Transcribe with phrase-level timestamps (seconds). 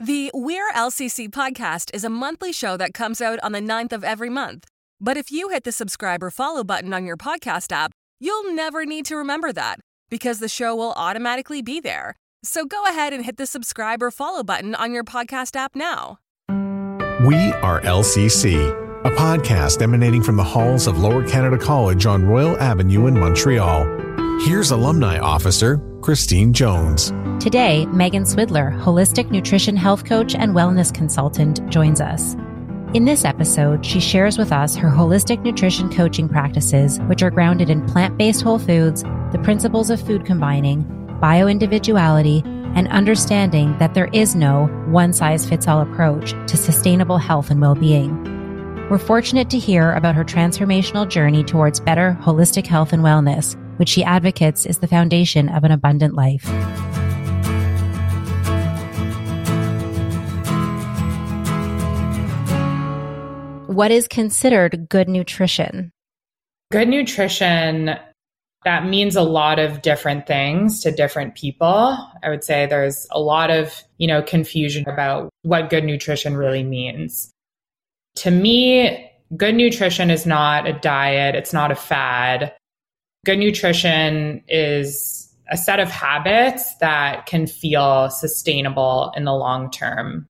[0.00, 4.04] The We're LCC podcast is a monthly show that comes out on the 9th of
[4.04, 4.64] every month.
[5.00, 8.86] But if you hit the subscribe or follow button on your podcast app, you'll never
[8.86, 12.14] need to remember that because the show will automatically be there.
[12.44, 16.20] So go ahead and hit the subscribe or follow button on your podcast app now.
[17.26, 18.70] We are LCC,
[19.04, 23.82] a podcast emanating from the halls of Lower Canada College on Royal Avenue in Montreal.
[24.42, 27.10] Here's Alumni Officer Christine Jones.
[27.42, 32.34] Today, Meghan Swidler, holistic nutrition health coach and wellness consultant, joins us.
[32.94, 37.68] In this episode, she shares with us her holistic nutrition coaching practices, which are grounded
[37.68, 39.02] in plant based whole foods,
[39.32, 40.84] the principles of food combining,
[41.20, 47.50] bioindividuality, and understanding that there is no one size fits all approach to sustainable health
[47.50, 48.16] and well being.
[48.88, 53.88] We're fortunate to hear about her transformational journey towards better holistic health and wellness, which
[53.88, 56.44] she advocates is the foundation of an abundant life.
[63.66, 65.90] What is considered good nutrition?
[66.70, 67.96] Good nutrition
[68.64, 71.96] that means a lot of different things to different people.
[72.22, 76.64] I would say there's a lot of, you know, confusion about what good nutrition really
[76.64, 77.30] means.
[78.16, 82.52] To me, good nutrition is not a diet, it's not a fad.
[83.24, 90.26] Good nutrition is a set of habits that can feel sustainable in the long term.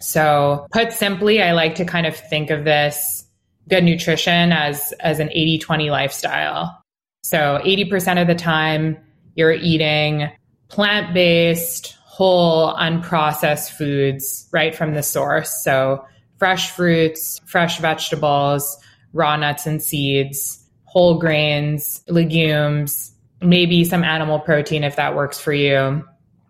[0.00, 3.26] So, put simply, I like to kind of think of this
[3.68, 6.82] good nutrition as as an 80/20 lifestyle.
[7.22, 8.96] So, 80% of the time
[9.34, 10.30] you're eating
[10.68, 15.62] plant-based, whole, unprocessed foods right from the source.
[15.62, 16.04] So,
[16.38, 18.78] fresh fruits, fresh vegetables,
[19.12, 20.59] raw nuts and seeds,
[20.90, 26.04] whole grains, legumes, maybe some animal protein if that works for you,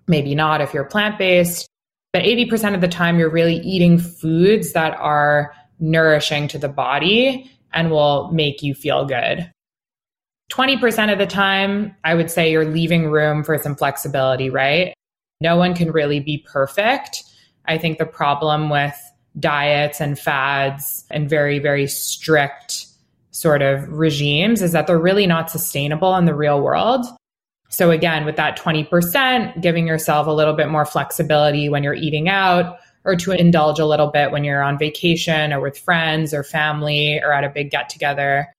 [0.08, 1.68] maybe not if you're plant based.
[2.14, 7.50] But 80% of the time, you're really eating foods that are nourishing to the body
[7.74, 9.52] and will make you feel good.
[10.50, 14.94] 20% of the time, I would say you're leaving room for some flexibility, right?
[15.42, 17.24] No one can really be perfect.
[17.66, 18.96] I think the problem with
[19.38, 22.86] diets and fads and very, very strict
[23.30, 27.06] sort of regimes is that they're really not sustainable in the real world.
[27.68, 32.28] So, again, with that 20%, giving yourself a little bit more flexibility when you're eating
[32.28, 36.42] out or to indulge a little bit when you're on vacation or with friends or
[36.42, 38.52] family or at a big get together.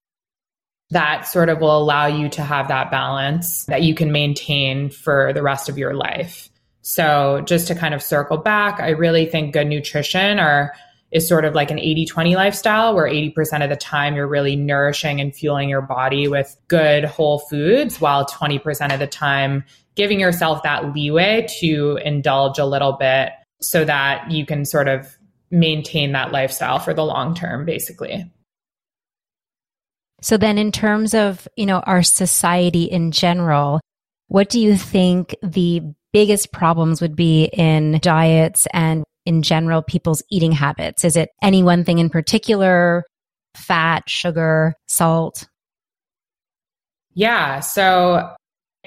[0.92, 5.32] That sort of will allow you to have that balance that you can maintain for
[5.34, 6.50] the rest of your life.
[6.82, 10.74] So, just to kind of circle back, I really think good nutrition are
[11.12, 14.56] is sort of like an 80 20 lifestyle where 80% of the time you're really
[14.56, 19.64] nourishing and fueling your body with good whole foods, while 20% of the time
[19.96, 25.18] giving yourself that leeway to indulge a little bit so that you can sort of
[25.52, 28.26] maintain that lifestyle for the long term, basically.
[30.22, 33.82] So then in terms of, you know, our society in general,
[34.28, 35.82] what do you think the
[36.14, 41.04] biggest problems would be in diets and in general people's eating habits?
[41.04, 43.04] Is it any one thing in particular?
[43.56, 45.48] Fat, sugar, salt?
[47.14, 47.60] Yeah.
[47.60, 48.34] So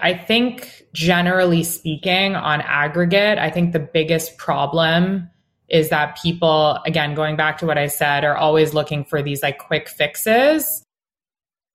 [0.01, 5.31] I think generally speaking, on aggregate, I think the biggest problem
[5.69, 9.43] is that people, again, going back to what I said, are always looking for these
[9.43, 10.84] like quick fixes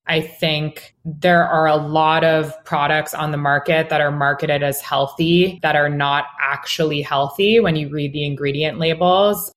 [0.10, 4.82] I think there are a lot of products on the market that are marketed as
[4.82, 9.54] healthy that are not actually healthy when you read the ingredient labels.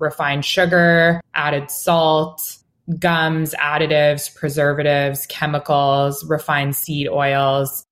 [0.00, 2.58] Refined sugar, added salt,
[2.98, 7.84] gums, additives, preservatives, chemicals, refined seed oils.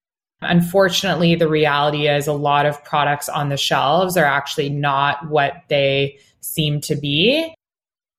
[0.42, 5.62] Unfortunately, the reality is a lot of products on the shelves are actually not what
[5.68, 7.54] they seem to be.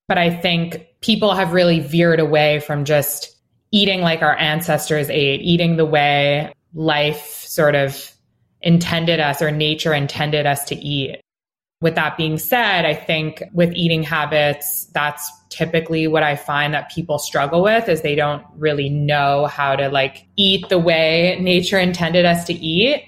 [0.08, 3.36] But I think people have really veered away from just
[3.72, 8.12] eating like our ancestors ate, eating the way life sort of
[8.62, 11.20] intended us or nature intended us to eat.
[11.82, 16.92] With that being said, I think with eating habits, that's typically what I find that
[16.92, 21.80] people struggle with is they don't really know how to like eat the way nature
[21.80, 23.08] intended us to eat.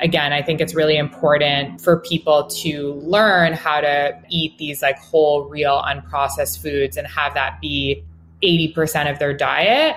[0.00, 4.98] Again, I think it's really important for people to learn how to eat these like
[4.98, 8.02] whole, real, unprocessed foods and have that be
[8.42, 9.96] 80% of their diet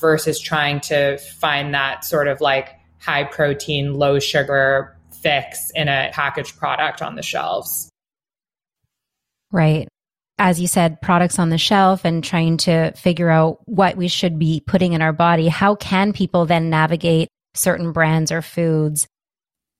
[0.00, 6.10] versus trying to find that sort of like high protein, low sugar fix in a
[6.12, 7.90] packaged product on the shelves.
[9.50, 9.88] Right.
[10.38, 14.38] As you said, products on the shelf and trying to figure out what we should
[14.38, 15.48] be putting in our body.
[15.48, 19.08] How can people then navigate certain brands or foods?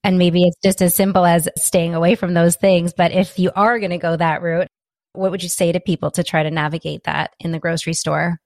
[0.03, 2.93] And maybe it's just as simple as staying away from those things.
[2.93, 4.67] But if you are going to go that route,
[5.13, 8.37] what would you say to people to try to navigate that in the grocery store?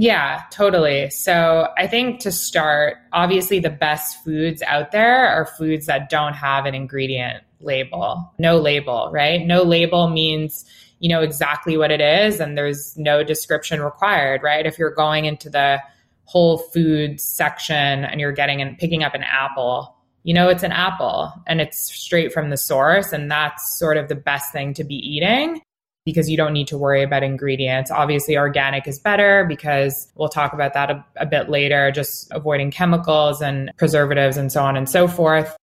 [0.00, 1.10] Yeah, totally.
[1.10, 6.34] So I think to start, obviously the best foods out there are foods that don't
[6.34, 9.44] have an ingredient label, no label, right?
[9.44, 10.64] No label means
[11.00, 14.66] you know exactly what it is and there's no description required, right?
[14.66, 15.80] If you're going into the
[16.26, 20.70] Whole Foods section and you're getting and picking up an apple, you know it's an
[20.70, 24.84] apple and it's straight from the source and that's sort of the best thing to
[24.84, 25.60] be eating
[26.08, 27.90] because you don't need to worry about ingredients.
[27.90, 32.70] Obviously, organic is better because we'll talk about that a, a, bit later, just avoiding
[32.70, 35.54] chemicals and preservatives and so on and so forth.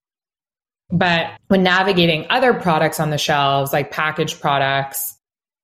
[0.92, 5.18] But when navigating other products on the shelves, like packaged products,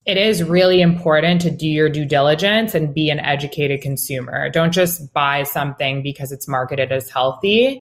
[0.07, 4.49] it is really important to do your due diligence and be an educated consumer.
[4.49, 7.79] Don't just buy something because it's marketed as healthy.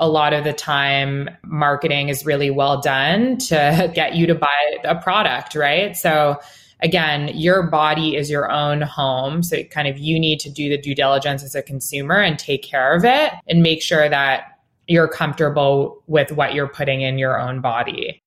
[0.00, 4.78] A lot of the time, marketing is really well done to get you to buy
[4.84, 5.96] a product, right?
[5.96, 6.38] So,
[6.80, 9.42] again, your body is your own home.
[9.42, 12.62] So, kind of you need to do the due diligence as a consumer and take
[12.62, 17.38] care of it and make sure that you're comfortable with what you're putting in your
[17.38, 18.22] own body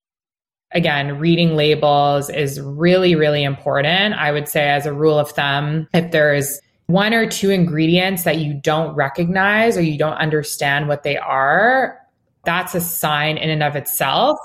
[0.74, 4.16] again, reading labels is really, really important.
[4.16, 6.60] I would say, as a rule of thumb, if there's
[6.92, 11.98] one or two ingredients that you don't recognize or you don't understand what they are,
[12.44, 14.40] that's a sign in and of itself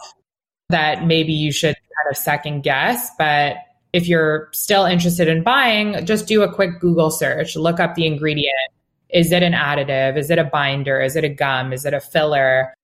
[0.68, 3.10] that maybe you should kind of second guess.
[3.18, 3.56] But
[3.92, 8.06] if you're still interested in buying, just do a quick Google search, look up the
[8.06, 8.54] ingredient.
[9.08, 10.18] Is it an additive?
[10.18, 11.00] Is it a binder?
[11.00, 11.72] Is it a gum?
[11.72, 12.74] Is it a filler?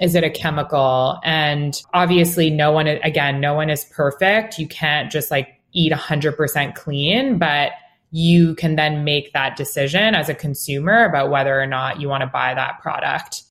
[0.00, 1.18] Is it a chemical?
[1.24, 4.58] And obviously, no one, again, no one is perfect.
[4.58, 7.72] You can't just like eat 100% clean, but
[8.12, 12.20] you can then make that decision as a consumer about whether or not you want
[12.20, 13.42] to buy that product.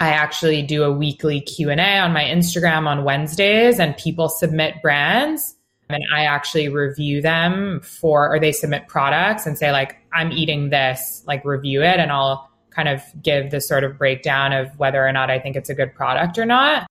[0.00, 5.56] I actually do a weekly Q&A on my Instagram on Wednesdays and people submit brands
[5.88, 10.68] and I actually review them for or they submit products and say like I'm eating
[10.68, 15.06] this, like review it and I'll kind of give the sort of breakdown of whether
[15.06, 16.86] or not I think it's a good product or not.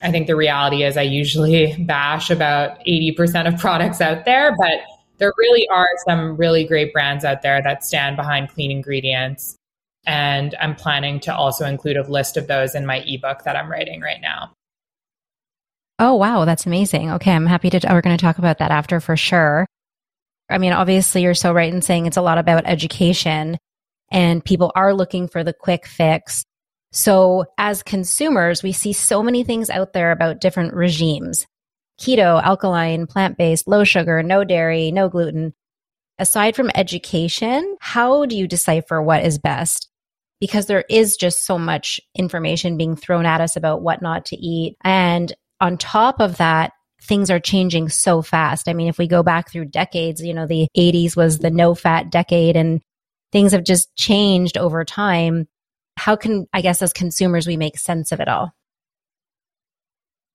[0.00, 4.80] I think the reality is I usually bash about 80% of products out there, but
[5.20, 9.54] there really are some really great brands out there that stand behind clean ingredients.
[10.06, 13.70] And I'm planning to also include a list of those in my ebook that I'm
[13.70, 14.52] writing right now.
[15.98, 16.46] Oh, wow.
[16.46, 17.10] That's amazing.
[17.12, 17.32] Okay.
[17.32, 19.66] I'm happy to, we're going to talk about that after for sure.
[20.48, 23.58] I mean, obviously, you're so right in saying it's a lot about education
[24.10, 26.42] and people are looking for the quick fix.
[26.92, 31.46] So as consumers, we see so many things out there about different regimes.
[32.00, 35.52] Keto, alkaline, plant-based, low sugar, no dairy, no gluten.
[36.18, 39.88] Aside from education, how do you decipher what is best?
[40.40, 44.36] Because there is just so much information being thrown at us about what not to
[44.36, 44.76] eat.
[44.82, 48.68] And on top of that, things are changing so fast.
[48.68, 51.74] I mean, if we go back through decades, you know, the 80s was the no
[51.74, 52.80] fat decade and
[53.32, 55.48] things have just changed over time.
[55.96, 58.52] How can, I guess, as consumers, we make sense of it all?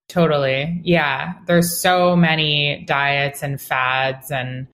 [0.08, 0.82] Totally.
[0.84, 1.34] Yeah.
[1.48, 4.68] There's so many diets and fads and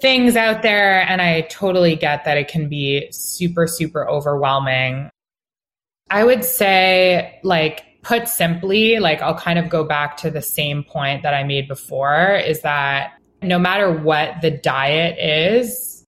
[0.00, 1.02] things out there.
[1.02, 5.10] And I totally get that it can be super, super overwhelming.
[6.10, 10.84] I would say, like, put simply, like, I'll kind of go back to the same
[10.84, 13.12] point that I made before is that
[13.42, 16.04] no matter what the diet is,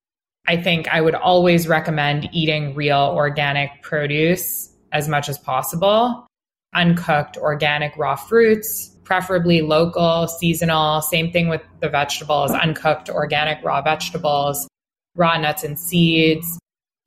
[0.46, 6.26] I think I would always recommend eating real organic produce as much as possible.
[6.74, 11.02] Uncooked organic raw fruits, preferably local, seasonal.
[11.02, 14.68] Same thing with the vegetables, uncooked organic raw vegetables,
[15.16, 16.58] raw nuts and seeds,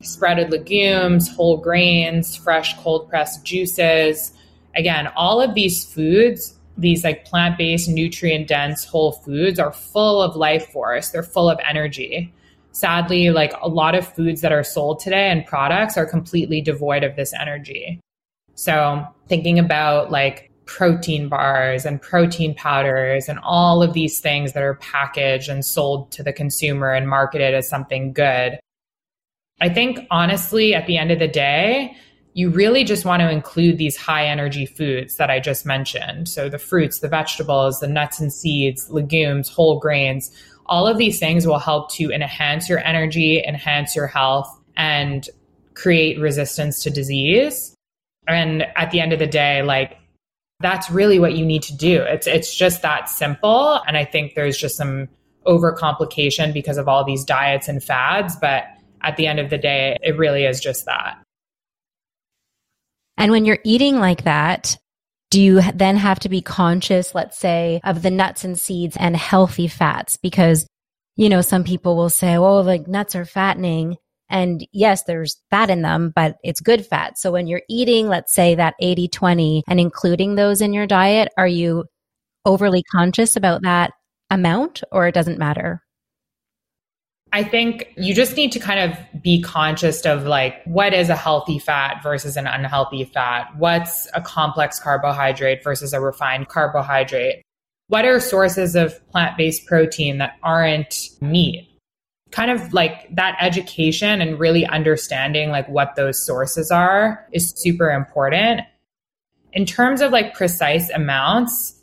[0.02, 4.32] sprouted legumes, whole grains, fresh cold pressed juices.
[4.76, 10.20] Again, all of these foods, these like plant based, nutrient dense whole foods are full
[10.20, 12.32] of life force, they're full of energy
[12.74, 17.04] sadly, like a lot of foods that are sold today and products are completely devoid
[17.04, 18.00] of this energy.
[18.54, 24.62] So, thinking about like protein bars and protein powders and all of these things that
[24.62, 28.58] are packaged and sold to the consumer and marketed as something good.
[29.60, 31.96] I think honestly, at the end of the day,
[32.34, 36.28] you really just want to include these high energy foods that I just mentioned.
[36.28, 40.32] So the fruits, the vegetables, the nuts and seeds, legumes, whole grains,
[40.66, 45.28] all of these things will help to enhance your energy, enhance your health, and
[45.74, 47.73] create resistance to disease.
[48.26, 49.98] And at the end of the day, like
[50.60, 52.02] that's really what you need to do.
[52.02, 53.80] It's it's just that simple.
[53.86, 55.08] And I think there's just some
[55.46, 58.36] overcomplication because of all these diets and fads.
[58.36, 58.64] But
[59.02, 61.18] at the end of the day, it really is just that.
[63.16, 64.76] And when you're eating like that,
[65.30, 69.16] do you then have to be conscious, let's say, of the nuts and seeds and
[69.16, 70.16] healthy fats?
[70.16, 70.66] Because,
[71.16, 73.96] you know, some people will say, oh, like nuts are fattening.
[74.30, 77.18] And yes, there's fat in them, but it's good fat.
[77.18, 81.28] So when you're eating, let's say that 80 20 and including those in your diet,
[81.36, 81.84] are you
[82.44, 83.92] overly conscious about that
[84.30, 85.82] amount or it doesn't matter?
[87.32, 91.16] I think you just need to kind of be conscious of like what is a
[91.16, 93.48] healthy fat versus an unhealthy fat?
[93.58, 97.42] What's a complex carbohydrate versus a refined carbohydrate?
[97.88, 101.73] What are sources of plant based protein that aren't meat?
[102.34, 107.92] Kind of like that education and really understanding like what those sources are is super
[107.92, 108.62] important.
[109.52, 111.80] In terms of like precise amounts,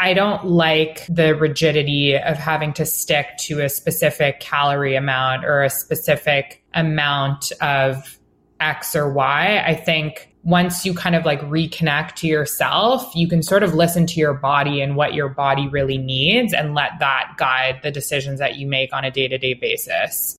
[0.00, 5.62] I don't like the rigidity of having to stick to a specific calorie amount or
[5.62, 8.18] a specific amount of
[8.64, 9.62] X or Y.
[9.64, 14.06] I think once you kind of like reconnect to yourself, you can sort of listen
[14.06, 18.38] to your body and what your body really needs and let that guide the decisions
[18.38, 20.36] that you make on a day to day basis.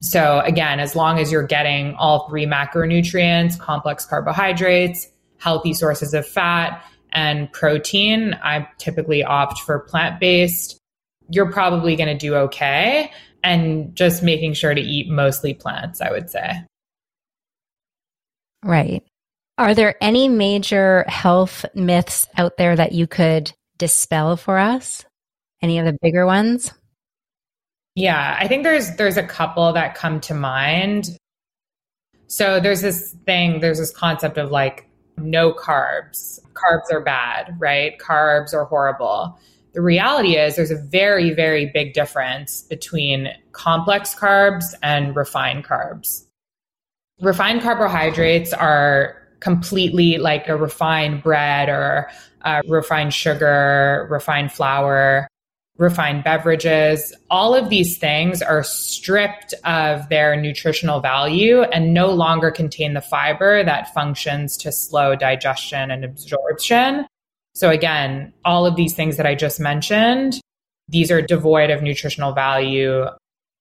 [0.00, 5.06] So, again, as long as you're getting all three macronutrients, complex carbohydrates,
[5.38, 10.78] healthy sources of fat, and protein, I typically opt for plant based.
[11.28, 13.12] You're probably going to do okay.
[13.44, 16.64] And just making sure to eat mostly plants, I would say.
[18.64, 19.02] Right.
[19.58, 25.04] Are there any major health myths out there that you could dispel for us?
[25.60, 26.72] Any of the bigger ones?
[27.94, 31.10] Yeah, I think there's there's a couple that come to mind.
[32.26, 34.88] So there's this thing, there's this concept of like
[35.18, 36.40] no carbs.
[36.54, 37.98] Carbs are bad, right?
[37.98, 39.38] Carbs are horrible.
[39.74, 46.26] The reality is there's a very, very big difference between complex carbs and refined carbs.
[47.22, 52.10] Refined carbohydrates are completely like a refined bread or
[52.42, 55.28] uh, refined sugar, refined flour
[55.78, 62.50] refined beverages, all of these things are stripped of their nutritional value and no longer
[62.50, 67.06] contain the fiber that functions to slow digestion and absorption.
[67.54, 70.40] So, again, all of these things that I just mentioned,
[70.88, 73.06] these are devoid of nutritional value,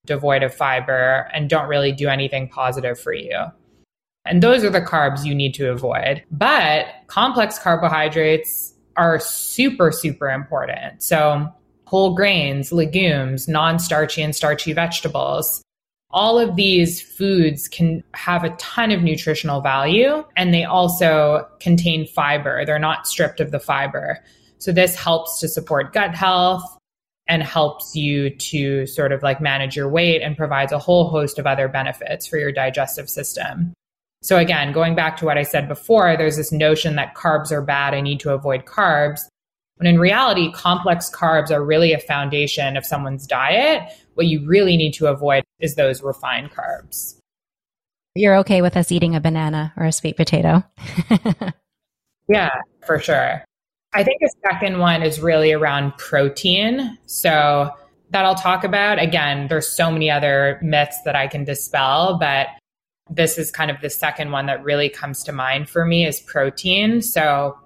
[0.05, 3.37] devoid of fiber, and don't really do anything positive for you.
[4.25, 6.23] And those are the carbs you need to avoid.
[6.31, 11.01] But complex carbohydrates are super, super important.
[11.01, 11.47] So,
[11.85, 15.61] whole grains, legumes, non starchy and starchy vegetables.
[16.11, 22.05] All of these foods can have a ton of nutritional value and they also contain
[22.05, 22.65] fiber.
[22.65, 24.23] They're not stripped of the fiber.
[24.59, 26.77] So, this helps to support gut health
[27.31, 31.39] and helps you to sort of like manage your weight and provides a whole host
[31.39, 33.73] of other benefits for your digestive system.
[34.21, 37.61] So, again, going back to what I said before, there's this notion that carbs are
[37.61, 37.93] bad.
[37.93, 39.21] I need to avoid carbs.
[39.77, 43.81] When in reality, complex carbs are really a foundation of someone's diet.
[44.15, 47.15] What you really need to avoid is those refined carbs.
[48.13, 50.65] You're okay with us eating a banana or a sweet potato?
[52.27, 53.45] yeah, for sure.
[53.93, 56.97] I think the second one is really around protein.
[57.05, 57.71] So,
[58.11, 58.99] that I'll talk about.
[58.99, 62.47] Again, there's so many other myths that I can dispel, but
[63.09, 66.19] this is kind of the second one that really comes to mind for me is
[66.19, 67.01] protein.
[67.01, 67.57] So,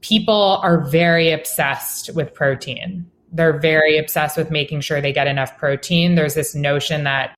[0.00, 3.10] people are very obsessed with protein.
[3.32, 6.14] They're very obsessed with making sure they get enough protein.
[6.14, 7.34] There's this notion that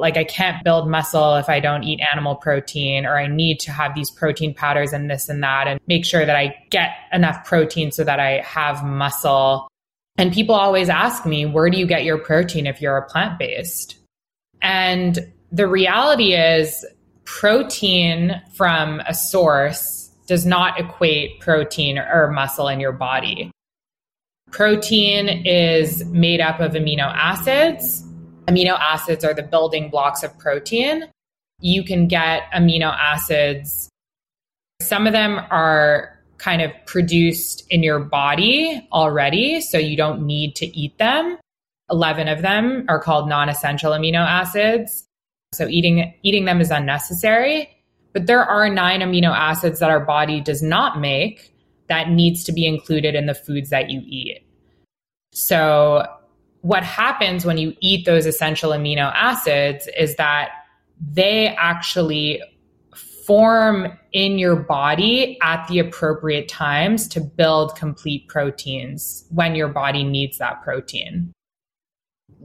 [0.00, 3.72] like I can't build muscle if I don't eat animal protein, or I need to
[3.72, 7.44] have these protein powders and this and that, and make sure that I get enough
[7.44, 9.68] protein so that I have muscle.
[10.16, 13.38] And people always ask me, where do you get your protein if you're a plant
[13.38, 13.96] based?
[14.62, 15.18] And
[15.52, 16.84] the reality is,
[17.24, 23.50] protein from a source does not equate protein or muscle in your body.
[24.50, 28.02] Protein is made up of amino acids.
[28.48, 31.04] Amino acids are the building blocks of protein.
[31.60, 33.90] You can get amino acids.
[34.80, 40.54] Some of them are kind of produced in your body already, so you don't need
[40.56, 41.36] to eat them.
[41.90, 45.04] 11 of them are called non essential amino acids.
[45.52, 47.70] So eating, eating them is unnecessary.
[48.12, 51.54] But there are nine amino acids that our body does not make
[51.88, 54.44] that needs to be included in the foods that you eat.
[55.32, 56.06] So,
[56.62, 60.50] what happens when you eat those essential amino acids is that
[61.00, 62.42] they actually
[63.28, 70.02] form in your body at the appropriate times to build complete proteins when your body
[70.02, 71.30] needs that protein.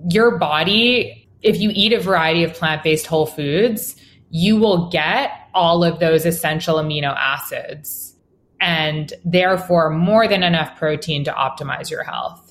[0.09, 3.95] Your body, if you eat a variety of plant based whole foods,
[4.29, 8.15] you will get all of those essential amino acids
[8.59, 12.42] and therefore more than enough protein to optimize your health.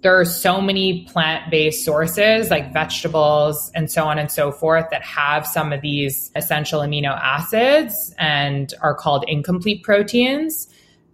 [0.00, 4.86] There are so many plant based sources like vegetables and so on and so forth
[4.92, 10.68] that have some of these essential amino acids and are called incomplete proteins.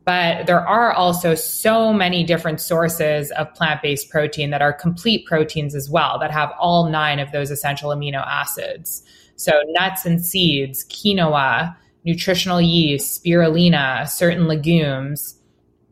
[0.05, 5.25] But there are also so many different sources of plant based protein that are complete
[5.25, 9.03] proteins as well, that have all nine of those essential amino acids.
[9.37, 11.75] So, nuts and seeds, quinoa,
[12.05, 15.37] nutritional yeast, spirulina, certain legumes.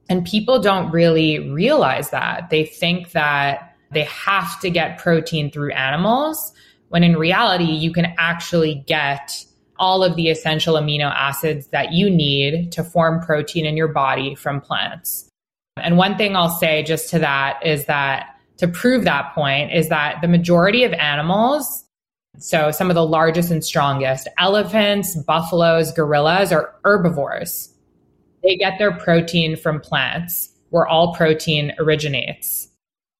[0.08, 2.50] And people don't really realize that.
[2.50, 6.52] They think that they have to get protein through animals,
[6.88, 9.44] when in reality, you can actually get
[9.78, 14.34] all of the essential amino acids that you need to form protein in your body
[14.34, 15.28] from plants.
[15.76, 18.26] And one thing I'll say just to that is that
[18.58, 21.84] to prove that point is that the majority of animals,
[22.38, 27.70] so some of the largest and strongest, elephants, buffaloes, gorillas are herbivores.
[28.42, 32.68] They get their protein from plants where all protein originates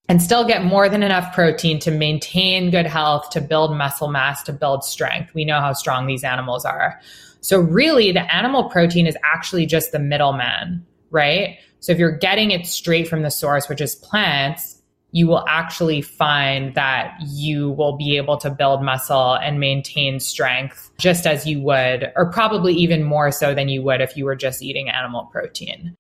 [0.09, 4.43] and still get more than enough protein to maintain good health, to build muscle mass,
[4.45, 5.33] to build strength.
[5.35, 7.01] We know how strong these animals are.
[7.41, 11.59] So, really, the animal protein is actually just the middleman, right?
[11.81, 14.72] So, if you're getting it straight from the source, which is plants,
[15.13, 20.91] you will actually find that you will be able to build muscle and maintain strength
[20.99, 24.35] just as you would, or probably even more so than you would if you were
[24.35, 25.95] just eating animal protein.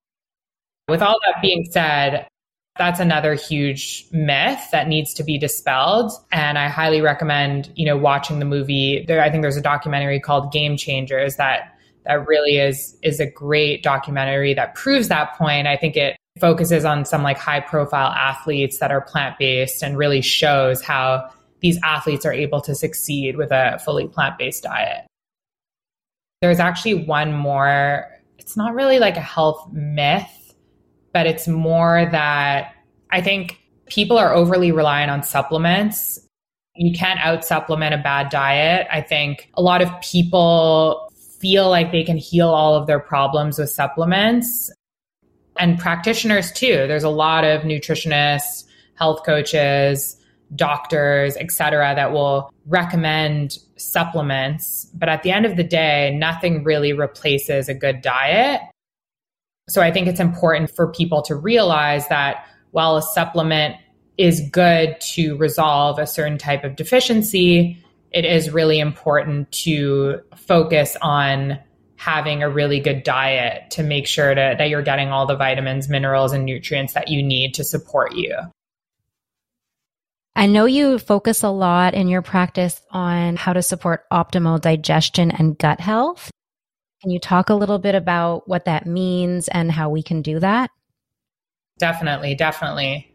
[0.88, 2.26] With all that being said,
[2.78, 6.10] that's another huge myth that needs to be dispelled.
[6.32, 9.04] And I highly recommend, you know, watching the movie.
[9.06, 11.68] There, I think there's a documentary called Game Changers that
[12.04, 15.68] that really is is a great documentary that proves that point.
[15.68, 19.98] I think it focuses on some like high profile athletes that are plant based and
[19.98, 21.28] really shows how
[21.60, 25.06] these athletes are able to succeed with a fully plant based diet.
[26.40, 28.08] There's actually one more,
[28.38, 30.38] it's not really like a health myth
[31.12, 32.74] but it's more that
[33.10, 36.18] I think people are overly reliant on supplements.
[36.74, 38.86] You can't out supplement a bad diet.
[38.90, 43.58] I think a lot of people feel like they can heal all of their problems
[43.58, 44.70] with supplements
[45.58, 46.86] and practitioners too.
[46.88, 50.16] There's a lot of nutritionists, health coaches,
[50.54, 54.86] doctors, etc., that will recommend supplements.
[54.94, 58.60] But at the end of the day, nothing really replaces a good diet.
[59.68, 63.76] So I think it's important for people to realize that while a supplement
[64.18, 70.96] is good to resolve a certain type of deficiency, it is really important to focus
[71.00, 71.58] on
[72.02, 75.88] having a really good diet to make sure to, that you're getting all the vitamins,
[75.88, 78.36] minerals, and nutrients that you need to support you.
[80.34, 85.30] I know you focus a lot in your practice on how to support optimal digestion
[85.30, 86.28] and gut health.
[87.02, 90.40] Can you talk a little bit about what that means and how we can do
[90.40, 90.70] that?
[91.78, 93.11] Definitely, definitely.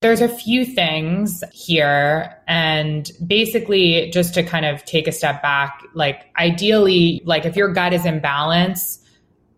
[0.00, 2.38] There's a few things here.
[2.48, 7.72] And basically, just to kind of take a step back, like ideally, like if your
[7.72, 8.98] gut is in balance,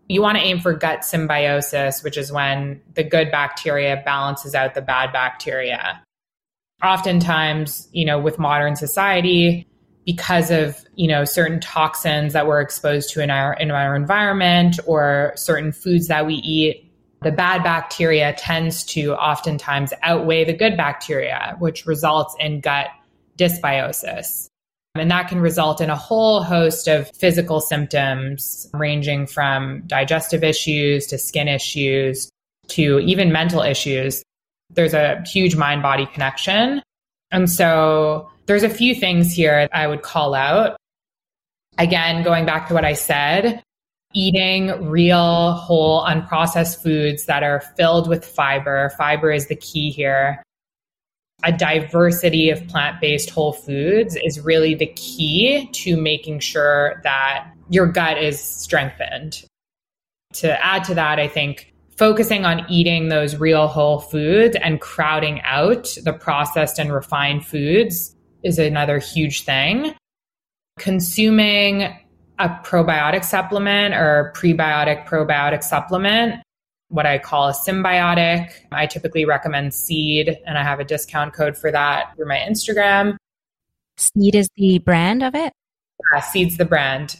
[0.09, 4.73] you want to aim for gut symbiosis, which is when the good bacteria balances out
[4.73, 6.01] the bad bacteria.
[6.83, 9.65] Oftentimes, you know, with modern society,
[10.05, 14.79] because of you know certain toxins that we're exposed to in our in our environment
[14.85, 16.92] or certain foods that we eat
[17.23, 22.87] the bad bacteria tends to oftentimes outweigh the good bacteria which results in gut
[23.37, 24.47] dysbiosis.
[24.95, 31.07] And that can result in a whole host of physical symptoms ranging from digestive issues
[31.07, 32.29] to skin issues
[32.67, 34.23] to even mental issues.
[34.69, 36.83] There's a huge mind body connection.
[37.31, 40.77] And so there's a few things here I would call out.
[41.79, 43.63] Again, going back to what I said,
[44.13, 48.91] eating real, whole, unprocessed foods that are filled with fiber.
[48.97, 50.43] Fiber is the key here.
[51.43, 57.51] A diversity of plant based whole foods is really the key to making sure that
[57.69, 59.43] your gut is strengthened.
[60.35, 65.41] To add to that, I think focusing on eating those real whole foods and crowding
[65.41, 69.93] out the processed and refined foods is another huge thing.
[70.79, 71.95] Consuming
[72.39, 76.41] a probiotic supplement or prebiotic probiotic supplement,
[76.89, 78.51] what I call a symbiotic.
[78.71, 83.17] I typically recommend Seed, and I have a discount code for that through my Instagram.
[83.97, 85.53] Seed is the brand of it?
[86.11, 87.19] Yeah, Seed's the brand.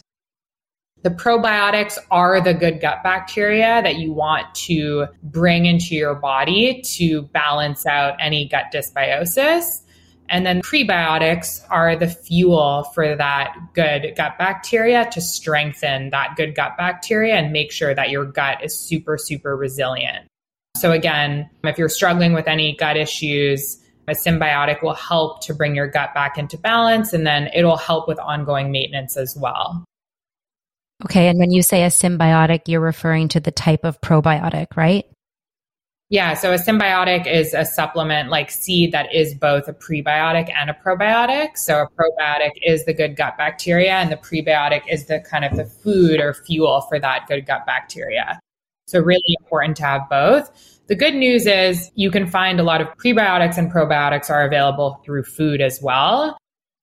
[1.02, 6.82] The probiotics are the good gut bacteria that you want to bring into your body
[6.96, 9.82] to balance out any gut dysbiosis.
[10.28, 16.54] And then prebiotics are the fuel for that good gut bacteria to strengthen that good
[16.54, 20.26] gut bacteria and make sure that your gut is super, super resilient.
[20.76, 25.74] So, again, if you're struggling with any gut issues, a symbiotic will help to bring
[25.74, 29.84] your gut back into balance and then it'll help with ongoing maintenance as well.
[31.04, 31.28] Okay.
[31.28, 35.04] And when you say a symbiotic, you're referring to the type of probiotic, right?
[36.10, 40.68] Yeah, so a symbiotic is a supplement like seed that is both a prebiotic and
[40.68, 41.56] a probiotic.
[41.56, 45.56] So a probiotic is the good gut bacteria and the prebiotic is the kind of
[45.56, 48.38] the food or fuel for that good gut bacteria.
[48.86, 50.50] So really important to have both.
[50.88, 55.00] The good news is you can find a lot of prebiotics and probiotics are available
[55.04, 56.36] through food as well.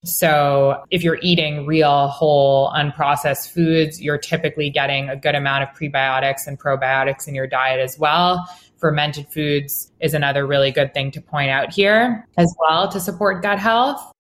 [0.04, 5.70] So if you're eating real, whole, unprocessed foods, you're typically getting a good amount of
[5.78, 8.50] prebiotics and probiotics in your diet as well.
[8.82, 13.44] Fermented foods is another really good thing to point out here as well to support
[13.44, 14.12] gut health.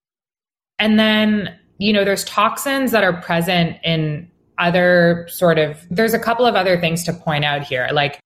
[0.77, 6.19] And then, you know, there's toxins that are present in other sort of, there's a
[6.19, 8.19] couple of other things to point out here, like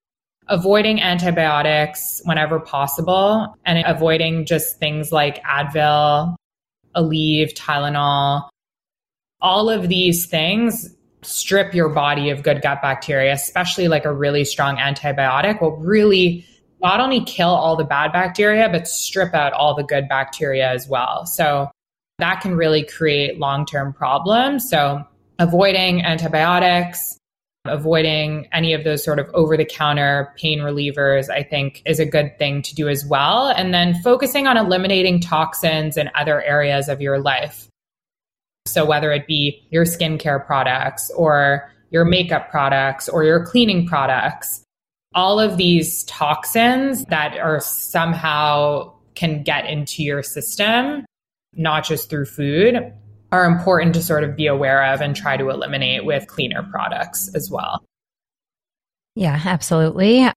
[0.47, 6.35] avoiding antibiotics whenever possible and avoiding just things like Advil,
[6.95, 8.49] Aleve, Tylenol.
[9.41, 10.93] All of these things
[11.25, 16.45] strip your body of good gut bacteria, especially like a really strong antibiotic will really
[16.81, 20.87] not only kill all the bad bacteria, but strip out all the good bacteria as
[20.87, 21.25] well.
[21.25, 21.69] So
[22.19, 24.69] that can really create long term problems.
[24.69, 25.03] So
[25.39, 27.17] avoiding antibiotics,
[27.65, 32.05] avoiding any of those sort of over the counter pain relievers, I think is a
[32.05, 33.47] good thing to do as well.
[33.49, 37.67] And then focusing on eliminating toxins in other areas of your life.
[38.65, 44.63] So whether it be your skincare products or your makeup products or your cleaning products,
[45.13, 51.05] all of these toxins that are somehow can get into your system,
[51.53, 52.93] not just through food,
[53.31, 57.29] are important to sort of be aware of and try to eliminate with cleaner products
[57.33, 57.83] as well.
[59.15, 60.27] Yeah, absolutely.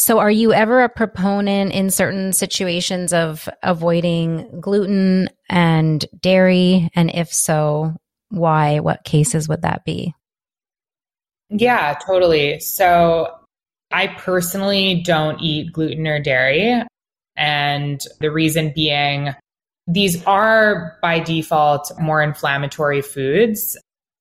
[0.00, 6.88] So, are you ever a proponent in certain situations of avoiding gluten and dairy?
[6.94, 7.96] And if so,
[8.28, 8.78] why?
[8.78, 10.14] What cases would that be?
[11.50, 12.60] Yeah, totally.
[12.60, 13.34] So,
[13.90, 16.84] I personally don't eat gluten or dairy.
[17.36, 19.34] And the reason being,
[19.88, 23.76] these are by default more inflammatory foods.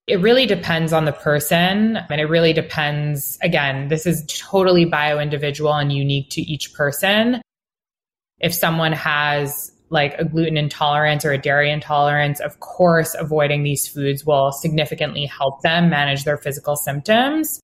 [0.08, 1.98] It really depends on the person.
[2.10, 7.41] And it really depends, again, this is totally bio individual and unique to each person.
[8.39, 13.88] If someone has like a gluten intolerance or a dairy intolerance, of course, avoiding these
[13.88, 17.60] foods will significantly help them manage their physical symptoms.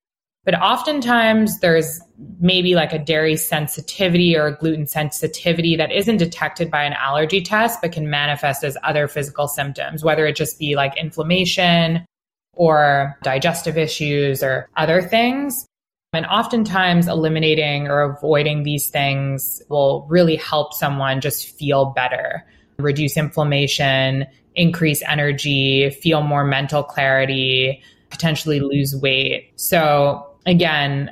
[0.45, 2.01] But oftentimes there's
[2.41, 7.41] maybe like a dairy sensitivity or a gluten sensitivity that isn't detected by an allergy
[7.41, 12.05] test, but can manifest as other physical symptoms, whether it just be like inflammation
[12.53, 15.67] or digestive issues or other things.
[16.13, 22.45] And oftentimes eliminating or avoiding these things will really help someone just feel better,
[22.77, 29.51] reduce inflammation, increase energy, feel more mental clarity, potentially lose weight.
[29.55, 31.11] So again,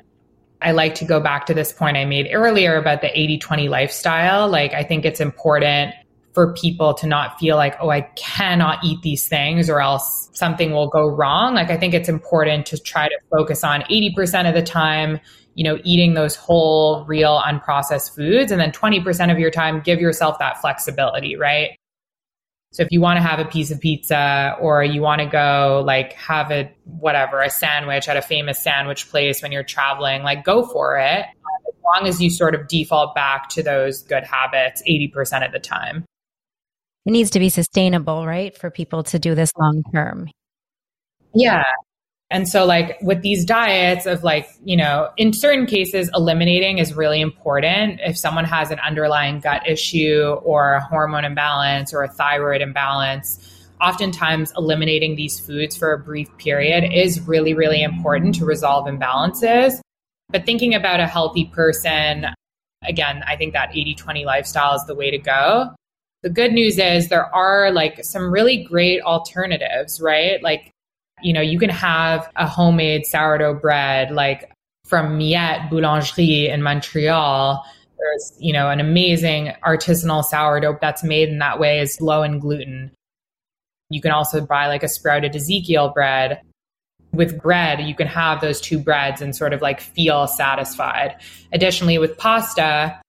[0.62, 3.69] I like to go back to this point I made earlier about the 80 20
[3.69, 4.47] lifestyle.
[4.47, 5.95] Like, I think it's important
[6.34, 10.72] for people to not feel like, oh, I cannot eat these things or else something
[10.72, 11.56] will go wrong.
[11.56, 15.20] Like, I think it's important to try to focus on 80% of the time,
[15.56, 18.52] you know, eating those whole, real, unprocessed foods.
[18.52, 21.72] And then 20% of your time, give yourself that flexibility, right?
[22.74, 25.84] So if you want to have a piece of pizza or you want to go
[25.86, 30.46] like have a whatever, a sandwich at a famous sandwich place when you're traveling, like
[30.46, 31.26] go for it.
[31.67, 35.60] As long as you sort of default back to those good habits 80% of the
[35.60, 36.06] time.
[37.06, 38.56] It needs to be sustainable, right?
[38.58, 40.30] For people to do this long term.
[41.34, 41.64] Yeah.
[42.30, 46.94] And so, like with these diets, of like, you know, in certain cases, eliminating is
[46.94, 48.00] really important.
[48.02, 53.68] If someone has an underlying gut issue or a hormone imbalance or a thyroid imbalance,
[53.82, 59.82] oftentimes eliminating these foods for a brief period is really, really important to resolve imbalances.
[60.30, 62.28] But thinking about a healthy person,
[62.88, 65.76] again, I think that 80 20 lifestyle is the way to go.
[66.24, 70.42] The good news is there are like some really great alternatives, right?
[70.44, 70.72] Like
[71.22, 74.52] you know, you can have a homemade sourdough bread like
[74.86, 77.64] from Miette Boulangerie in Montreal.
[77.98, 82.40] There's, you know, an amazing artisanal sourdough that's made in that way is low in
[82.40, 82.92] gluten.
[83.90, 86.42] You can also buy like a sprouted Ezekiel bread.
[87.14, 91.18] With bread, you can have those two breads and sort of like feel satisfied.
[91.52, 93.02] Additionally, with pasta,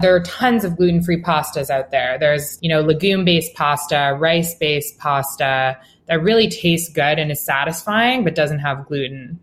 [0.00, 2.18] there are tons of gluten-free pastas out there.
[2.18, 8.34] There's, you know, legume-based pasta, rice-based pasta that really tastes good and is satisfying but
[8.34, 9.38] doesn't have gluten.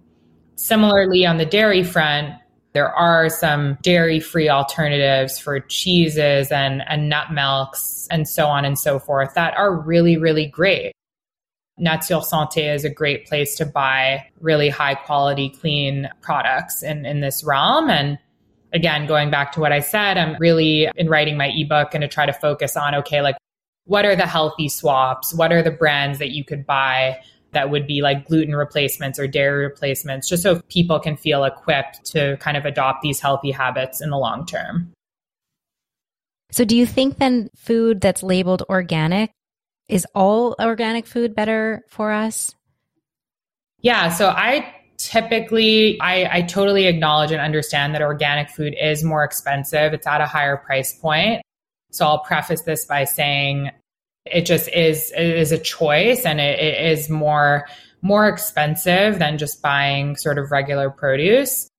[0.55, 2.33] Similarly, on the dairy front,
[2.73, 8.77] there are some dairy-free alternatives for cheeses and, and nut milks and so on and
[8.77, 10.91] so forth that are really, really great.
[11.79, 17.21] Nature Santé is a great place to buy really high quality, clean products in, in
[17.21, 17.89] this realm.
[17.89, 18.17] And
[18.77, 22.07] again, going back to what I said, I'm really in writing my ebook going to
[22.07, 23.35] try to focus on okay, like
[23.83, 25.33] what are the healthy swaps?
[25.33, 27.19] What are the brands that you could buy
[27.51, 32.05] that would be like gluten replacements or dairy replacements, just so people can feel equipped
[32.05, 34.91] to kind of adopt these healthy habits in the long term.
[36.51, 39.31] So, do you think then food that's labeled organic
[39.89, 42.53] is all organic food better for us?
[43.79, 44.09] Yeah.
[44.09, 49.93] So, I typically I, I totally acknowledge and understand that organic food is more expensive.
[49.93, 51.41] It's at a higher price point.
[51.91, 53.71] So i'll preface this by saying
[54.25, 57.67] it just is it is a choice and it, it is more
[58.01, 61.69] more expensive than just buying sort of regular produce.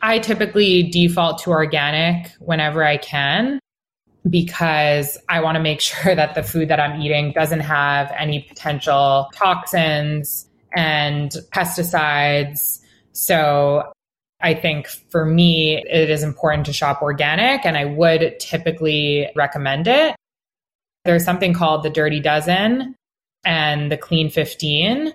[0.00, 3.60] I typically default to organic whenever i can
[4.28, 8.40] because I want to make sure that the food that I'm eating doesn't have any
[8.40, 12.80] potential toxins and pesticides.
[13.12, 13.92] So
[14.40, 19.86] I think for me, it is important to shop organic and I would typically recommend
[19.86, 20.16] it.
[21.04, 22.94] There's something called the Dirty Dozen
[23.44, 25.12] and the Clean 15.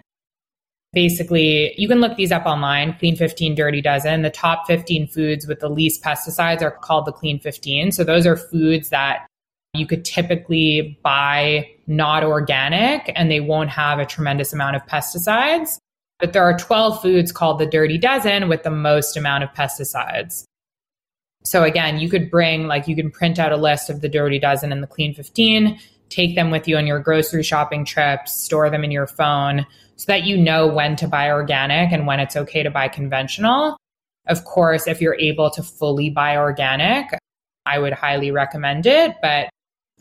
[0.94, 4.22] Basically, you can look these up online Clean 15, Dirty Dozen.
[4.22, 7.92] The top 15 foods with the least pesticides are called the Clean 15.
[7.92, 9.28] So those are foods that
[9.78, 15.78] you could typically buy not organic and they won't have a tremendous amount of pesticides.
[16.20, 20.44] But there are 12 foods called the Dirty Dozen with the most amount of pesticides.
[21.44, 24.40] So again, you could bring, like, you can print out a list of the Dirty
[24.40, 28.70] Dozen and the Clean 15, take them with you on your grocery shopping trips, store
[28.70, 32.36] them in your phone so that you know when to buy organic and when it's
[32.36, 33.78] okay to buy conventional.
[34.28, 37.18] Of course, if you're able to fully buy organic,
[37.66, 39.16] I would highly recommend it.
[39.22, 39.50] But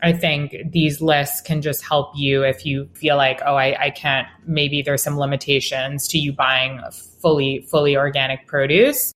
[0.01, 3.89] I think these lists can just help you if you feel like, oh, I, I
[3.89, 6.81] can't, maybe there's some limitations to you buying
[7.19, 9.11] fully, fully organic produce.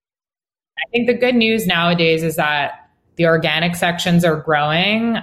[0.80, 5.18] I think the good news nowadays is that the organic sections are growing.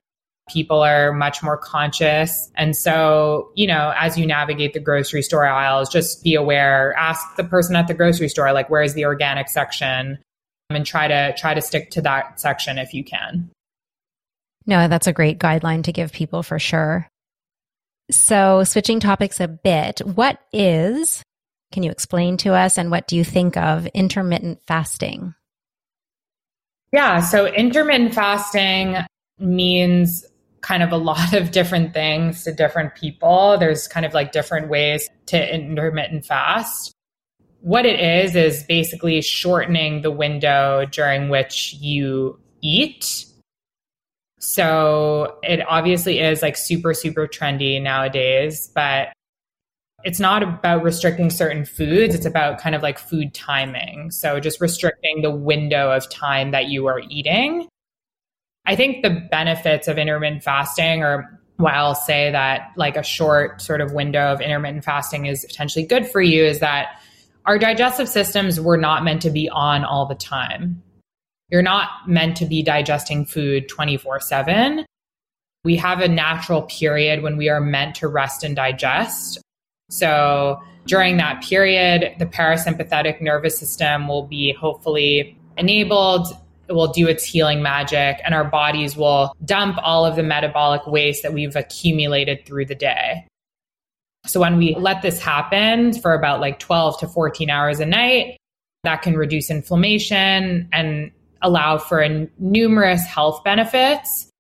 [0.49, 2.51] People are much more conscious.
[2.55, 7.35] And so, you know, as you navigate the grocery store aisles, just be aware, ask
[7.37, 10.19] the person at the grocery store, like, where's the organic section?
[10.71, 13.51] And try to try to stick to that section if you can.
[14.69, 17.09] No, that's a great guideline to give people for sure.
[18.11, 21.23] So, switching topics a bit, what is,
[21.73, 25.35] can you explain to us, and what do you think of intermittent fasting?
[26.93, 28.97] Yeah, so intermittent fasting
[29.39, 30.27] means
[30.61, 33.57] kind of a lot of different things to different people.
[33.59, 36.93] There's kind of like different ways to intermittent fast.
[37.61, 43.25] What it is, is basically shortening the window during which you eat
[44.39, 49.09] so it obviously is like super, super trendy nowadays, but
[50.05, 52.15] it's not about restricting certain foods.
[52.15, 54.13] It's about kind of like food timing.
[54.13, 57.69] So just restricting the window of time that you are eating.
[58.65, 63.61] I think the benefits of intermittent fasting or why I'll say that like a short
[63.61, 67.03] sort of window of intermittent fasting is potentially good for you is that
[67.47, 70.81] our digestive systems were not meant to be on all the time.
[71.51, 74.85] You're not meant to be digesting food 24 7.
[75.65, 79.39] We have a natural period when we are meant to rest and digest.
[79.91, 86.29] So during that period, the parasympathetic nervous system will be hopefully enabled.
[86.69, 90.87] It will do its healing magic, and our bodies will dump all of the metabolic
[90.87, 93.27] waste that we've accumulated through the day.
[94.27, 98.37] So when we let this happen for about like 12 to 14 hours a night,
[98.85, 101.11] that can reduce inflammation and
[101.43, 102.07] allow for
[102.39, 104.31] numerous health benefits.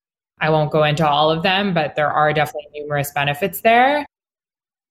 [0.40, 4.06] I won't go into all of them, but there are definitely numerous benefits there.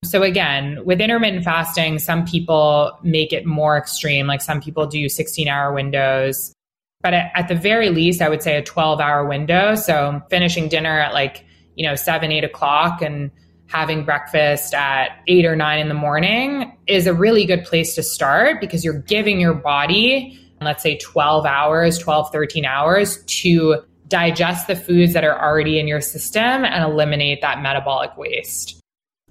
[0.04, 4.28] So, again, with intermittent fasting, some people make it more extreme.
[4.28, 6.54] Like some people do 16 hour windows.
[7.02, 9.76] But at the very least, I would say a 12 hour window.
[9.76, 13.32] So, finishing dinner at like, you know, seven, eight o'clock and
[13.68, 18.04] having breakfast at eight or nine in the morning is a really good place to
[18.04, 24.68] start because you're giving your body let's say 12 hours, 12, 13 hours to digest
[24.68, 28.80] the foods that are already in your system and eliminate that metabolic waste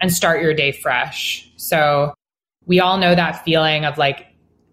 [0.01, 1.51] and start your day fresh.
[1.57, 2.15] So
[2.67, 4.27] we all know that feeling of like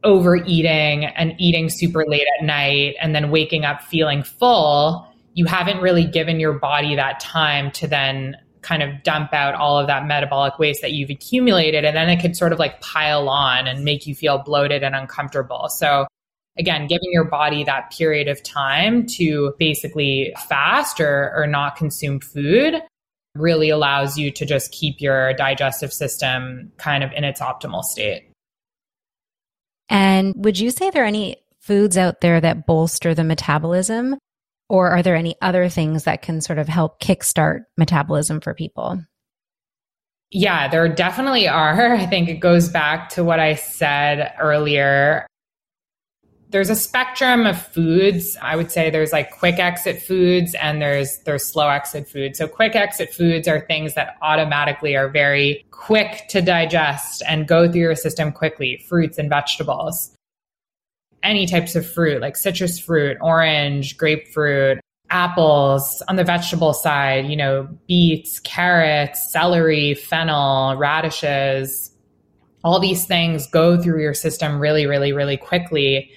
[0.04, 5.82] overeating and eating super late at night and then waking up feeling full, you haven't
[5.82, 10.06] really given your body that time to then kind of dump out all of that
[10.06, 11.86] metabolic waste that you've accumulated.
[11.86, 14.96] And then it could sort of like pile on and make you feel bloated and
[14.96, 15.70] uncomfortable.
[15.70, 16.08] So,
[16.58, 22.20] again, giving your body that period of time to basically fast or, or not consume
[22.20, 22.76] food
[23.36, 28.30] really allows you to just keep your digestive system kind of in its optimal state.
[29.90, 34.18] And would you say there are any foods out there that bolster the metabolism?
[34.70, 39.04] Or are there any other things that can sort of help kickstart metabolism for people?
[40.32, 41.96] Yeah, there definitely are.
[41.96, 45.28] I think it goes back to what I said earlier.
[46.54, 48.38] There's a spectrum of foods.
[48.42, 52.38] I would say there's like quick exit foods and there's there's slow exit foods.
[52.38, 57.70] So quick exit foods are things that automatically are very quick to digest and go
[57.70, 60.16] through your system quickly, fruits and vegetables
[61.24, 66.04] any types of fruit, like citrus fruit, orange, grapefruit, apples.
[66.08, 71.92] On the vegetable side, you know, beets, carrots, celery, fennel, radishes.
[72.64, 76.12] All these things go through your system really, really, really quickly.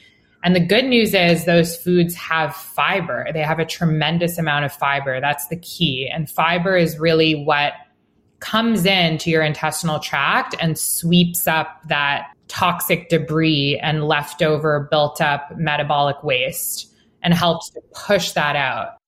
[0.44, 3.26] And the good news is those foods have fiber.
[3.32, 5.20] They have a tremendous amount of fiber.
[5.20, 6.08] That's the key.
[6.12, 7.72] And fiber is really what
[8.38, 15.56] comes into your intestinal tract and sweeps up that toxic debris and leftover built up
[15.56, 18.98] metabolic waste and helps to push that out.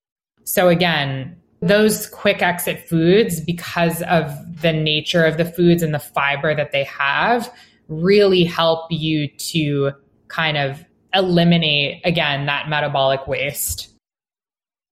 [0.44, 5.98] So again, those quick exit foods, because of the nature of the foods and the
[5.98, 7.52] fiber that they have,
[7.88, 9.92] really help you to
[10.28, 10.84] kind of
[11.14, 13.88] eliminate, again, that metabolic waste.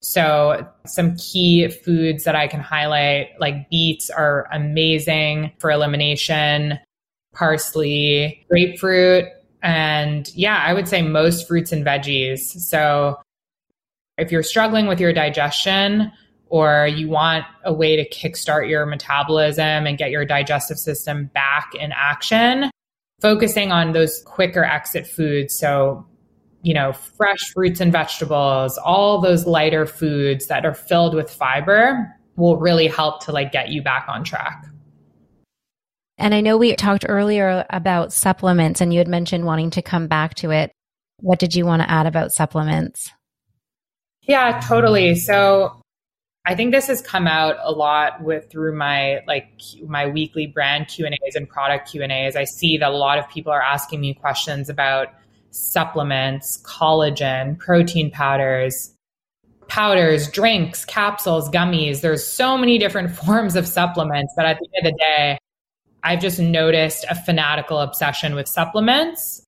[0.02, 6.78] So, some key foods that I can highlight, like beets, are amazing for elimination
[7.32, 9.26] parsley, grapefruit,
[9.62, 12.38] and yeah, I would say most fruits and veggies.
[12.38, 13.18] So
[14.16, 16.12] if you're struggling with your digestion
[16.48, 21.72] or you want a way to kickstart your metabolism and get your digestive system back
[21.74, 22.70] in action,
[23.20, 25.58] focusing on those quicker exit foods.
[25.58, 26.06] So,
[26.62, 32.12] you know, fresh fruits and vegetables, all those lighter foods that are filled with fiber
[32.36, 34.66] will really help to like get you back on track.
[36.18, 40.06] And I know we talked earlier about supplements and you had mentioned wanting to come
[40.06, 40.72] back to it.
[41.20, 43.10] What did you want to add about supplements?
[44.22, 45.14] Yeah, totally.
[45.14, 45.80] So
[46.48, 50.86] I think this has come out a lot with through my like my weekly brand
[50.86, 52.36] Q&As and product Q&As.
[52.36, 55.08] I see that a lot of people are asking me questions about
[55.50, 58.94] supplements, collagen, protein powders,
[59.66, 62.00] powders, drinks, capsules, gummies.
[62.00, 65.38] There's so many different forms of supplements, but at the end of the day,
[66.04, 69.45] I've just noticed a fanatical obsession with supplements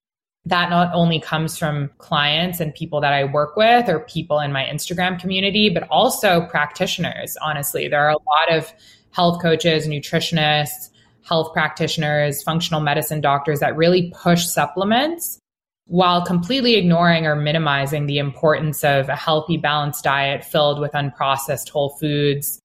[0.49, 4.53] that not only comes from clients and people that I work with or people in
[4.53, 7.37] my Instagram community, but also practitioners.
[7.43, 8.73] Honestly, there are a lot of
[9.11, 10.91] health coaches, nutritionists,
[11.23, 15.39] health practitioners, functional medicine doctors that really push supplements
[15.87, 21.69] while completely ignoring or minimizing the importance of a healthy, balanced diet filled with unprocessed
[21.69, 22.61] whole foods,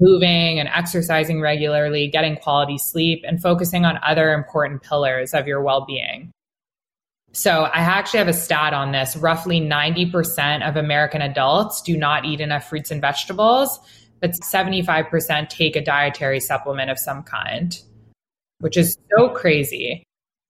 [0.00, 5.62] moving and exercising regularly, getting quality sleep, and focusing on other important pillars of your
[5.62, 6.32] well being.
[7.38, 9.16] So, I actually have a stat on this.
[9.16, 13.78] Roughly 90% of American adults do not eat enough fruits and vegetables,
[14.20, 17.80] but 75% take a dietary supplement of some kind,
[18.58, 20.02] which is so crazy.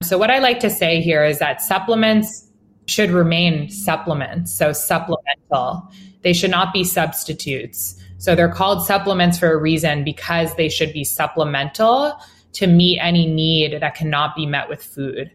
[0.03, 2.49] So, what I like to say here is that supplements
[2.87, 5.87] should remain supplements, so supplemental.
[6.23, 8.03] They should not be substitutes.
[8.17, 12.19] So they're called supplements for a reason because they should be supplemental
[12.55, 15.31] to meet any need that cannot be met with food.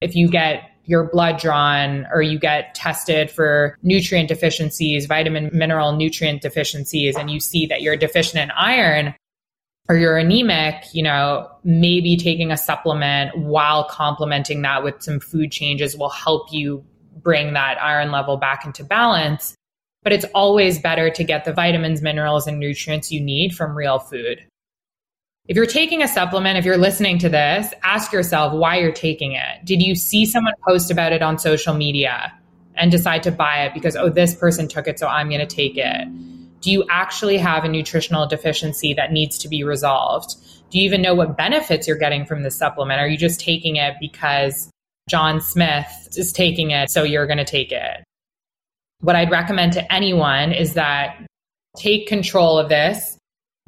[0.00, 5.92] If you get your blood drawn or you get tested for nutrient deficiencies, vitamin, mineral,
[5.92, 9.14] nutrient deficiencies, and you see that you're deficient in iron
[9.88, 15.52] or you're anemic, you know, maybe taking a supplement while complementing that with some food
[15.52, 16.84] changes will help you
[17.22, 19.54] bring that iron level back into balance
[20.02, 23.98] but it's always better to get the vitamins, minerals, and nutrients you need from real
[23.98, 24.44] food.
[25.48, 29.32] If you're taking a supplement, if you're listening to this, ask yourself why you're taking
[29.32, 29.64] it.
[29.64, 32.32] Did you see someone post about it on social media
[32.74, 35.46] and decide to buy it because, oh, this person took it, so I'm going to
[35.46, 36.06] take it?
[36.60, 40.36] Do you actually have a nutritional deficiency that needs to be resolved?
[40.70, 43.00] Do you even know what benefits you're getting from the supplement?
[43.00, 44.70] Are you just taking it because
[45.08, 45.86] John Smith
[46.16, 48.04] is taking it, so you're going to take it?
[49.00, 51.24] what I'd recommend to anyone is that
[51.76, 53.17] take control of this,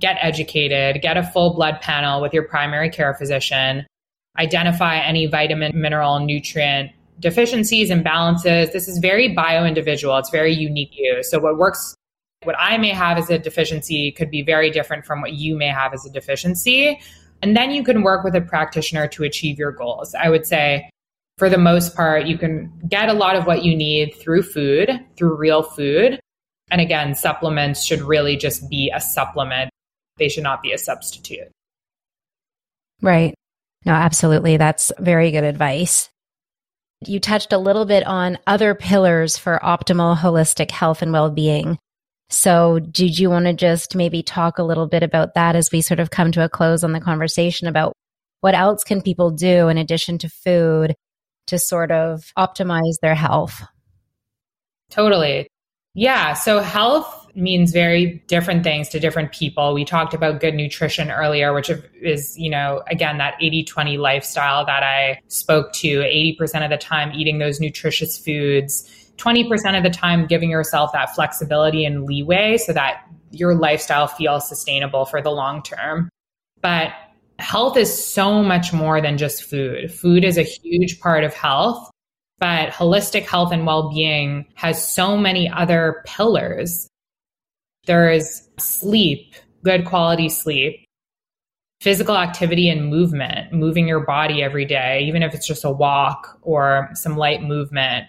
[0.00, 3.86] get educated, get a full blood panel with your primary care physician,
[4.38, 6.90] identify any vitamin, mineral, nutrient
[7.20, 8.72] deficiencies, imbalances.
[8.72, 10.16] This is very bio individual.
[10.16, 11.22] It's very unique to you.
[11.22, 11.94] So what works
[12.44, 15.68] what I may have as a deficiency could be very different from what you may
[15.68, 16.98] have as a deficiency.
[17.42, 20.14] And then you can work with a practitioner to achieve your goals.
[20.14, 20.88] I would say,
[21.38, 24.90] for the most part, you can get a lot of what you need through food,
[25.16, 26.20] through real food.
[26.70, 29.70] And again, supplements should really just be a supplement,
[30.20, 31.48] they should not be a substitute.
[33.02, 33.34] Right.
[33.84, 34.56] No, absolutely.
[34.56, 36.08] That's very good advice.
[37.06, 41.78] You touched a little bit on other pillars for optimal holistic health and well being.
[42.28, 45.80] So, did you want to just maybe talk a little bit about that as we
[45.80, 47.94] sort of come to a close on the conversation about
[48.40, 50.94] what else can people do in addition to food
[51.48, 53.62] to sort of optimize their health?
[54.90, 55.48] Totally.
[55.94, 56.34] Yeah.
[56.34, 59.74] So, health means very different things to different people.
[59.74, 61.70] We talked about good nutrition earlier, which
[62.00, 66.76] is, you know, again, that 80 20 lifestyle that I spoke to 80% of the
[66.76, 72.56] time eating those nutritious foods, 20% of the time giving yourself that flexibility and leeway
[72.56, 76.08] so that your lifestyle feels sustainable for the long term.
[76.60, 76.92] But
[77.38, 79.92] health is so much more than just food.
[79.92, 81.90] Food is a huge part of health.
[82.38, 86.88] But holistic health and well being has so many other pillars
[87.90, 89.34] there is sleep,
[89.64, 90.86] good quality sleep,
[91.80, 96.38] physical activity and movement, moving your body every day, even if it's just a walk
[96.42, 98.06] or some light movement,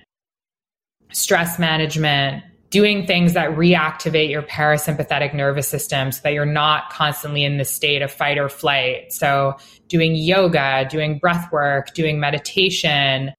[1.12, 7.44] stress management, doing things that reactivate your parasympathetic nervous system so that you're not constantly
[7.44, 9.12] in the state of fight or flight.
[9.12, 9.56] So,
[9.88, 13.34] doing yoga, doing breath work, doing meditation,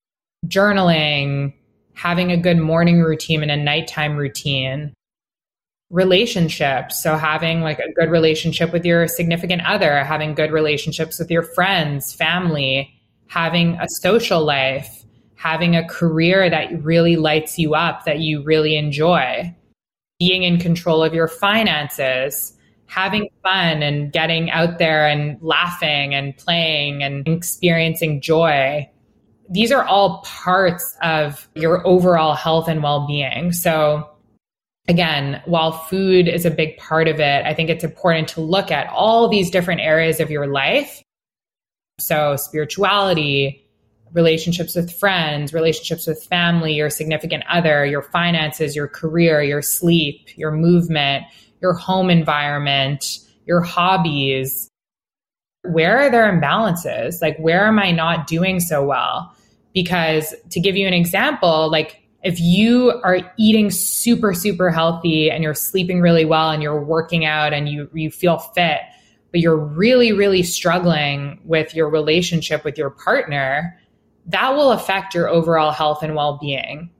[0.48, 1.54] journaling,
[1.94, 4.92] having a good morning routine and a nighttime routine
[5.92, 7.00] relationships.
[7.02, 11.42] So having like a good relationship with your significant other, having good relationships with your
[11.42, 15.04] friends, family, having a social life,
[15.36, 19.54] having a career that really lights you up, that you really enjoy,
[20.18, 26.36] being in control of your finances, having fun and getting out there and laughing and
[26.38, 28.88] playing and experiencing joy.
[29.50, 33.52] These are all parts of your overall health and well being.
[33.52, 34.08] So,
[34.88, 38.70] again, while food is a big part of it, I think it's important to look
[38.70, 41.02] at all these different areas of your life.
[42.00, 43.62] So, spirituality,
[44.12, 50.36] relationships with friends, relationships with family, your significant other, your finances, your career, your sleep,
[50.36, 51.24] your movement,
[51.60, 54.68] your home environment, your hobbies.
[55.64, 57.22] Where are there imbalances?
[57.22, 59.34] Like, where am I not doing so well?
[59.72, 65.42] Because to give you an example, like if you are eating super super healthy and
[65.42, 68.80] you're sleeping really well and you're working out and you you feel fit
[69.30, 73.78] but you're really really struggling with your relationship with your partner
[74.26, 76.90] that will affect your overall health and well-being.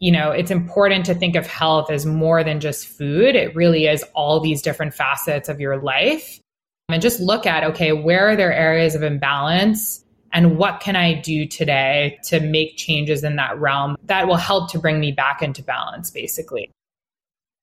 [0.00, 3.34] You know it's important to think of health as more than just food.
[3.34, 6.40] It really is all these different facets of your life.
[6.88, 11.14] And just look at okay where are there areas of imbalance and what can I
[11.14, 15.42] do today to make changes in that realm that will help to bring me back
[15.42, 16.70] into balance, basically.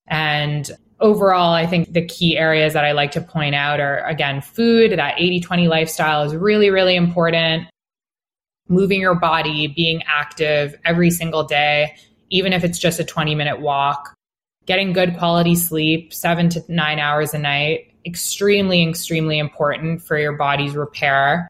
[0.08, 4.40] And overall, I think the key areas that I like to point out are again,
[4.40, 7.68] food, that 80 20 lifestyle is really, really important.
[8.68, 11.96] Moving your body, being active every single day,
[12.30, 14.12] even if it's just a 20 minute walk,
[14.66, 20.32] getting good quality sleep, seven to nine hours a night, extremely, extremely important for your
[20.32, 21.48] body's repair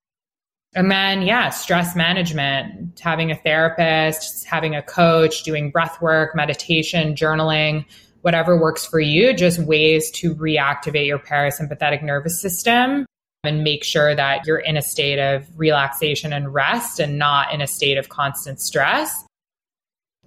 [0.77, 7.15] and then, yeah, stress management, having a therapist, having a coach, doing breath work, meditation,
[7.15, 7.87] journaling,
[8.21, 13.07] whatever works for you, just ways to reactivate your parasympathetic nervous system
[13.43, 17.63] and make sure that you're in a state of relaxation and rest and not in
[17.63, 19.25] a state of constant stress.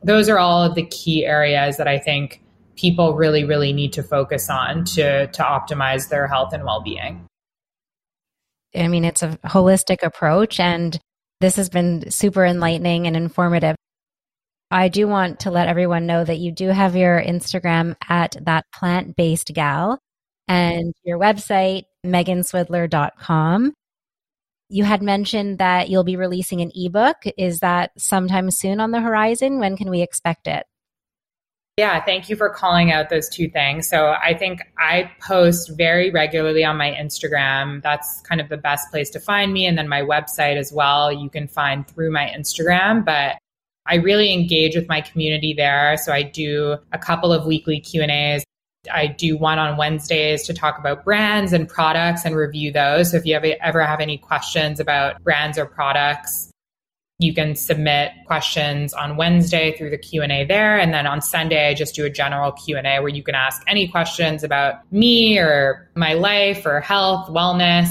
[0.04, 2.42] Those are all of the key areas that I think
[2.76, 7.29] people really, really need to focus on to, to optimize their health and well being.
[8.76, 11.00] I mean, it's a holistic approach, and
[11.42, 13.76] this has been super enlightening and informative.
[14.72, 18.66] I do want to let everyone know that you do have your Instagram at that
[18.74, 20.00] plant based gal
[20.48, 23.74] and your website, meghanswidler.com.
[24.72, 27.18] You had mentioned that you'll be releasing an ebook.
[27.38, 29.60] Is that sometime soon on the horizon?
[29.60, 30.66] When can we expect it?
[31.80, 33.88] Yeah, thank you for calling out those two things.
[33.88, 37.82] So I think I post very regularly on my Instagram.
[37.82, 39.66] That's kind of the best place to find me.
[39.66, 43.06] And then my website as well, you can find through my Instagram.
[43.06, 43.38] But
[43.86, 45.96] I really engage with my community there.
[45.96, 48.44] So I do a couple of weekly Q&As.
[48.94, 53.12] I do one on Wednesdays to talk about brands and products and review those.
[53.12, 56.52] So if you ever have any questions about brands or products,
[57.20, 61.74] you can submit questions on Wednesday through the Q&A there and then on Sunday I
[61.74, 66.14] just do a general Q&A where you can ask any questions about me or my
[66.14, 67.90] life or health, wellness,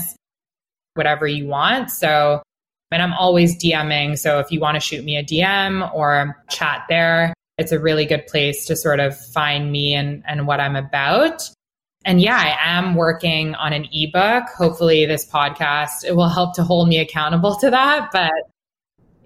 [0.95, 1.91] whatever you want.
[1.91, 2.43] So
[2.91, 6.85] and I'm always DMing, so if you want to shoot me a DM or chat
[6.89, 10.75] there, it's a really good place to sort of find me and, and what I'm
[10.75, 11.43] about.
[12.05, 14.49] And yeah, I am working on an ebook.
[14.57, 18.09] Hopefully, this podcast it will help to hold me accountable to that.
[18.13, 18.33] But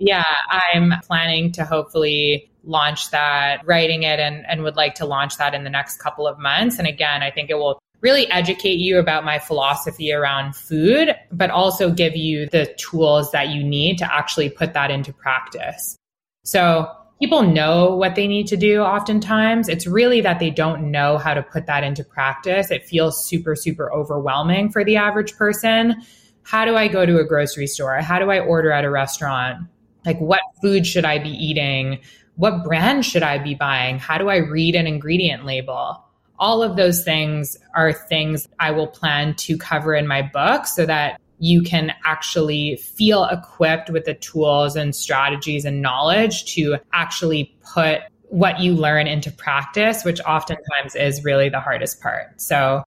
[0.05, 5.37] yeah, I'm planning to hopefully launch that, writing it, and, and would like to launch
[5.37, 6.79] that in the next couple of months.
[6.79, 11.51] And again, I think it will really educate you about my philosophy around food, but
[11.51, 15.97] also give you the tools that you need to actually put that into practice.
[16.45, 16.91] So
[17.21, 19.69] people know what they need to do oftentimes.
[19.69, 22.73] It's really that they don't know how to put that into practice.
[22.73, 26.03] It feels super, super overwhelming for the average person.
[26.43, 27.95] How do I go to a grocery store?
[28.01, 29.69] How do I order at a restaurant?
[30.05, 32.01] Like, what food should I be eating?
[32.37, 33.99] What brand should I be buying?
[33.99, 36.03] How do I read an ingredient label?
[36.39, 40.87] All of those things are things I will plan to cover in my book so
[40.87, 47.57] that you can actually feel equipped with the tools and strategies and knowledge to actually
[47.75, 52.41] put what you learn into practice, which oftentimes is really the hardest part.
[52.41, 52.83] So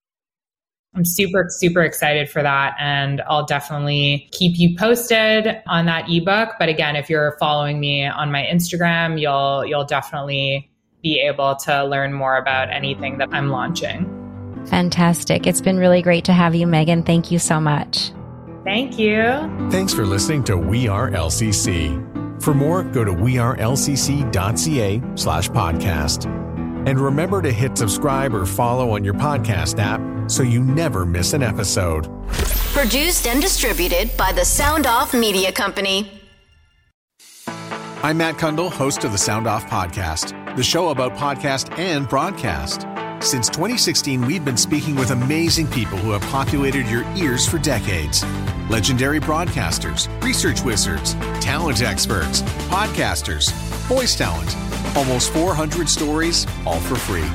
[0.96, 2.76] I'm super, super excited for that.
[2.80, 6.56] And I'll definitely keep you posted on that ebook.
[6.58, 10.72] But again, if you're following me on my Instagram, you'll you'll definitely
[11.04, 14.12] be able to learn more about anything that I'm launching.
[14.68, 15.46] Fantastic.
[15.46, 17.06] It's been really great to have you, Meghan.
[17.06, 18.12] Thank you so much.
[18.64, 19.22] Thank you.
[19.70, 22.42] Thanks for listening to We Are LCC.
[22.42, 26.55] For more, go to wearelcc.ca slash podcast.
[26.86, 31.34] And remember to hit subscribe or follow on your podcast app so you never miss
[31.34, 32.08] an episode.
[32.74, 36.12] Produced and distributed by the Sound Off Media Company.
[38.04, 42.86] I'm Matt Cundill, host of the Sound Off Podcast, the show about podcast and broadcast.
[43.26, 48.24] Since 2016, we've been speaking with amazing people who have populated your ears for decades.
[48.70, 53.52] Legendary broadcasters, research wizards, talent experts, podcasters,
[53.88, 54.56] voice talent.
[54.96, 57.28] Almost 400 stories, all for free.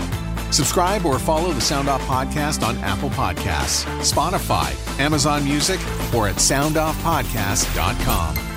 [0.51, 5.79] Subscribe or follow the Sound Off Podcast on Apple Podcasts, Spotify, Amazon Music,
[6.15, 8.50] or at soundoffpodcast.com.